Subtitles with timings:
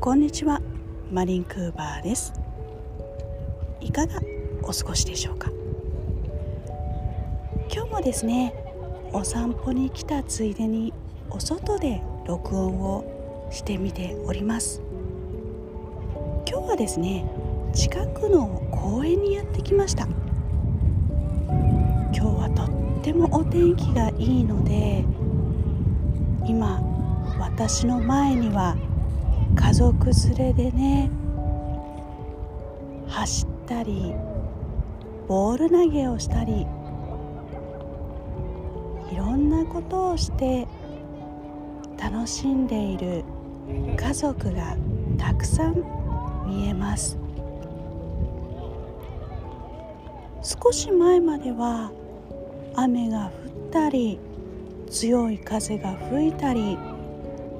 [0.00, 0.62] こんにちは。
[1.10, 2.32] マリンクーバーです。
[3.80, 4.20] いかが
[4.62, 5.50] お過ごしでしょうか？
[7.68, 8.54] 今日もですね
[9.12, 10.94] お散歩に来たついでに
[11.30, 14.80] お外で録音をしてみております。
[16.48, 17.28] 今日はですね
[17.74, 20.06] 近くの公園にやってきました。
[20.06, 20.12] 今
[22.12, 25.04] 日はとってもお天気がいいので
[26.46, 26.80] 今
[27.40, 28.76] 私の前には
[29.58, 31.10] 家族連れでね
[33.08, 34.14] 走ったり
[35.26, 36.66] ボール投げをしたり
[39.12, 40.66] いろんなことをして
[42.00, 43.24] 楽しんでいる
[43.96, 44.76] 家族が
[45.18, 45.84] たくさん
[46.46, 47.18] 見えます。
[50.42, 51.90] 少し前までは
[52.74, 53.32] 雨が降っ
[53.70, 54.18] たり
[54.88, 56.78] 強い風が吹いたり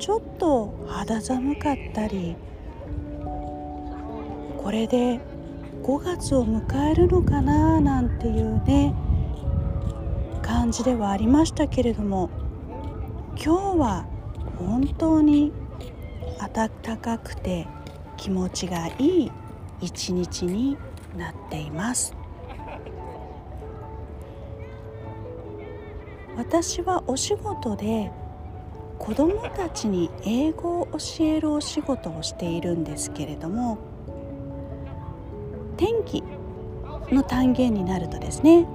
[0.00, 2.34] ちょっと肌寒かったり
[4.56, 5.20] これで
[5.82, 8.94] 5月を迎えるのかななんていうね
[10.40, 12.30] 感じではありましたけれども
[13.36, 14.06] 今日は
[14.58, 15.52] 本当に
[16.54, 17.68] 暖かくて
[18.16, 19.32] 気持ちがいい
[19.82, 20.78] 一日に
[21.14, 22.14] なっています。
[26.36, 28.10] 私はお仕事で
[29.00, 33.78] 子どもたちに英語を教えるお仕事をしているんですけれども
[35.78, 36.22] 天気
[37.10, 38.68] の単元になるとですね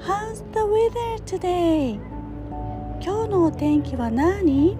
[0.00, 2.00] How's the weather today?
[3.02, 4.78] 今日のお天気は何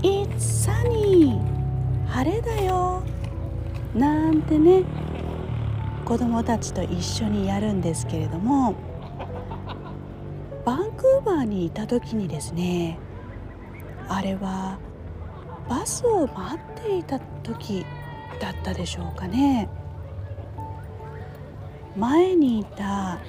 [0.00, 1.40] ?It's sunny
[2.06, 3.02] 晴れだよ
[3.92, 4.84] なんてね
[6.04, 8.76] 子供たちと一緒にやるんですけれども
[10.64, 12.98] バンクーバーにいた時にですね
[14.08, 14.78] あれは
[15.68, 17.84] バスを待っていた時
[18.40, 19.68] だったでしょうかね
[21.96, 23.20] 前にいた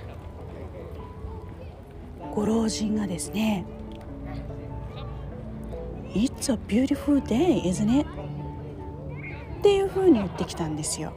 [2.33, 3.65] ご老人がですね
[6.13, 8.07] 「It's a beautiful day, isn't it?」
[9.59, 11.13] っていうふうに言ってきたんですよ。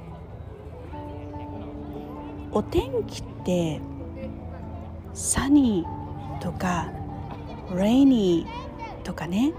[2.53, 3.81] お天気って
[5.13, 6.06] サニー
[6.41, 6.91] とか
[7.71, 8.47] rainy
[9.05, 9.53] とかね。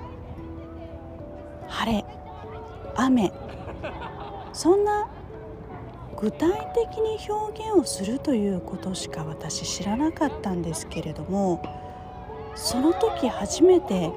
[1.67, 2.05] 晴れ
[2.95, 3.31] 雨。
[4.53, 5.07] そんな
[6.19, 11.61] 具体的に表現をするということしか私知らなかったんですけれども
[12.55, 14.11] その時初めて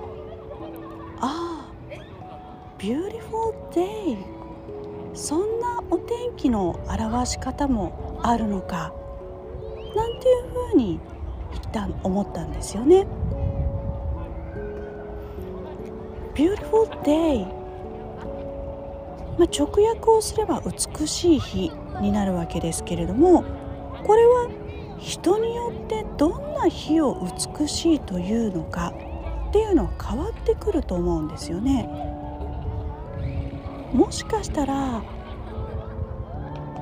[1.21, 1.73] ああ
[2.79, 4.17] beautiful day
[5.13, 8.95] そんなお天気の表し方もあるのか
[9.95, 11.01] なんていうふうに
[11.71, 13.07] た思ったんですよね。
[16.35, 17.47] Beautiful day
[19.39, 23.43] まあ、直訳をすれば美しい日になるわけですけれども
[24.05, 24.51] これは
[24.99, 27.27] 人によってどんな日を
[27.59, 28.93] 美しいというのか
[29.49, 31.89] っていうのは変わってくると思うんですよね。
[33.93, 35.03] もしかしたら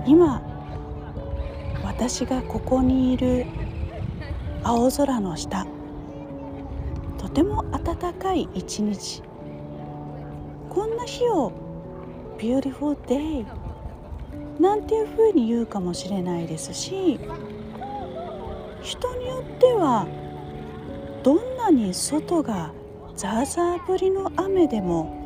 [0.04, 0.43] 今
[1.82, 3.47] 私がここにいる
[4.69, 5.67] 青空の下。
[7.17, 9.23] とても暖かい一日。
[10.69, 11.51] こんな日を
[12.37, 13.47] Beautiful day
[14.61, 17.19] なんていうふうに言うかもしれないですし
[18.83, 20.07] 人によっては
[21.23, 22.71] どんなに外が
[23.17, 25.17] ザーザー降りの雨でも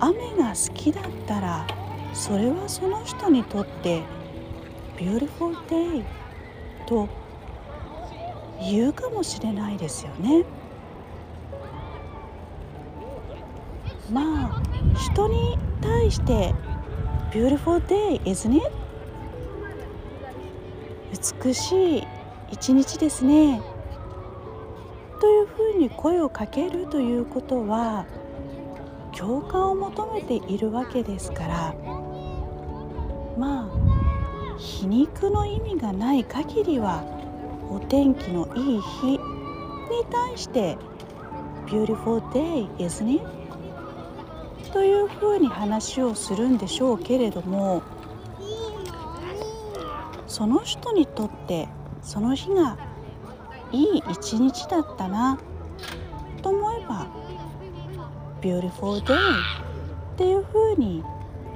[0.00, 1.66] 雨が好きだったら
[2.14, 4.02] それはその人にとって
[4.96, 6.04] Beautiful day
[6.88, 7.06] と
[8.70, 10.44] 言うかもしれないですよね。
[14.10, 14.62] まあ
[14.96, 16.54] 人に対して
[17.32, 18.70] 「Beautiful day, isn't it?」
[21.44, 22.04] 美しい
[22.50, 23.62] 一日ですね
[25.20, 28.06] というふうに声をかけるということは
[29.16, 31.74] 共感を求めているわけですから
[33.38, 37.04] まあ皮肉の意味がない限りは
[37.70, 39.18] お天気のいい日に
[40.10, 40.76] 対して
[41.66, 43.24] 「Beautiful day, isn't it?」
[44.72, 47.82] というふうに話をするんでしょうけれども
[50.26, 51.68] その人にとって
[52.02, 52.76] その日が
[53.70, 55.38] いい一日だったな
[56.42, 57.06] と思えば
[58.42, 59.14] 「Beautiful day」
[60.14, 61.04] っていうふうに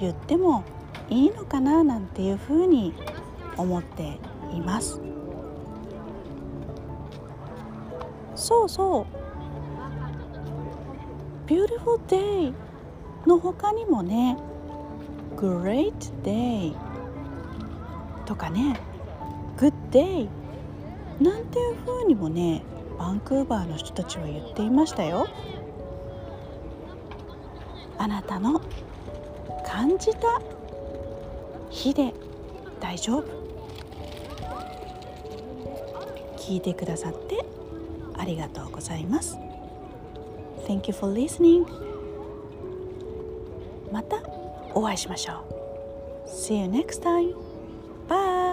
[0.00, 0.64] 言っても
[1.10, 2.94] いいのかななんていうふうに
[3.56, 4.20] 思って
[4.52, 5.07] います。
[8.38, 9.06] そうそう。
[11.46, 12.54] Beautiful day
[13.26, 14.36] の他にもね
[15.36, 15.92] great
[16.22, 16.74] day
[18.26, 18.78] とかね
[19.56, 20.28] good day
[21.20, 22.62] なんていう風にもね
[22.96, 25.26] バンクーバーの人たちは言っていましたよ。
[27.98, 28.60] あなたの
[29.66, 30.40] 感じた
[31.70, 32.14] 日で
[32.78, 33.24] 大丈夫。
[36.36, 37.57] 聞いてくださって。
[38.18, 39.38] ありがとうございます
[40.66, 41.64] Thank you for listening
[43.92, 44.22] また
[44.74, 45.44] お会いしましょ
[46.26, 47.34] う See you next time
[48.08, 48.47] Bye